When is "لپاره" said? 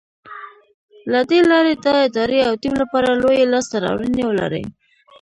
2.83-3.07